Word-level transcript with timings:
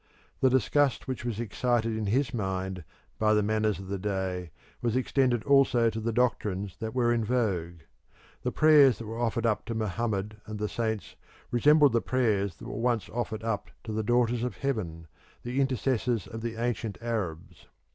The 0.39 0.49
disgust 0.49 1.07
which 1.07 1.23
was 1.23 1.39
excited 1.39 1.95
in 1.95 2.07
his 2.07 2.33
mind 2.33 2.83
by 3.19 3.35
the 3.35 3.43
manners 3.43 3.77
of 3.77 3.87
the 3.87 3.99
day 3.99 4.49
was 4.81 4.95
extended 4.95 5.43
also 5.43 5.91
to 5.91 5.99
the 5.99 6.11
doctrines 6.11 6.77
that 6.77 6.95
were 6.95 7.13
in 7.13 7.23
vogue. 7.23 7.81
The 8.41 8.51
prayers 8.51 8.97
that 8.97 9.05
were 9.05 9.19
offered 9.19 9.45
up 9.45 9.63
to 9.65 9.75
Mohammed 9.75 10.37
and 10.47 10.57
the 10.57 10.67
saints 10.67 11.15
resembled 11.51 11.93
the 11.93 12.01
prayers 12.01 12.55
that 12.55 12.67
were 12.67 12.79
once 12.79 13.09
offered 13.11 13.43
up 13.43 13.69
to 13.83 13.91
the 13.91 14.01
Daughters 14.01 14.43
of 14.43 14.57
Heaven, 14.57 15.05
the 15.43 15.61
intercessors 15.61 16.25
of 16.25 16.41
the 16.41 16.55
ancient 16.55 16.97
Arabs. 16.99 17.67